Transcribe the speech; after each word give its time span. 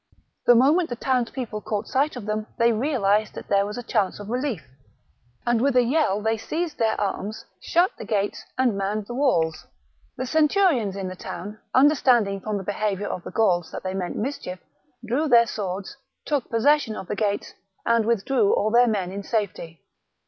.The 0.47 0.55
moment 0.55 0.89
the 0.89 0.95
townspeople 0.95 1.61
caught 1.61 1.87
sight 1.87 2.15
of 2.15 2.25
them, 2.25 2.47
they 2.57 2.71
realized 2.73 3.35
that 3.35 3.49
there 3.49 3.67
was 3.67 3.77
a 3.77 3.83
chance 3.83 4.19
of 4.19 4.31
relief; 4.31 4.63
and 5.45 5.61
with 5.61 5.75
a 5.75 5.83
yell 5.83 6.23
they 6.23 6.37
seized 6.39 6.79
their 6.79 6.99
arms, 6.99 7.45
shut 7.61 7.91
the 7.99 8.03
gates,, 8.05 8.43
and 8.57 8.75
manned 8.75 9.05
the 9.05 9.13
walls. 9.13 9.67
The 10.17 10.25
centurions 10.25 10.95
in 10.95 11.07
the 11.07 11.15
town, 11.15 11.59
under 11.75 11.93
standing 11.93 12.41
from 12.41 12.57
the 12.57 12.63
behaviour 12.63 13.05
of 13.09 13.21
the 13.23 13.29
Gauls 13.29 13.69
that 13.69 13.83
they 13.83 13.93
meant 13.93 14.15
mischief, 14.15 14.57
drew 15.05 15.27
their 15.27 15.45
swords, 15.45 15.95
took 16.25 16.49
possession 16.49 16.95
of 16.95 17.05
the 17.05 17.15
gates, 17.15 17.53
and 17.85 18.07
withdrew 18.07 18.55
all 18.55 18.71
their 18.71 18.87
men 18.87 19.11
in 19.11 19.21
safety. 19.21 19.81